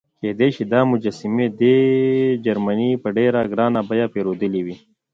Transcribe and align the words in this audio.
کېدای 0.19 0.49
شي 0.55 0.63
دا 0.73 0.79
مجسمې 0.91 1.47
دې 1.59 1.77
جرمني 2.45 2.91
په 3.03 3.07
ډېره 3.17 3.41
ګرانه 3.51 3.81
بیه 3.89 4.07
پیرودلې 4.13 4.61
وي. 4.65 4.75